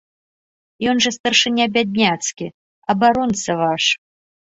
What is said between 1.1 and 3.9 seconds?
старшыня бядняцкі, абаронца ваш.